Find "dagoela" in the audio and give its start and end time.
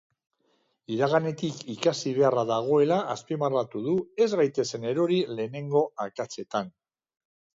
2.51-2.97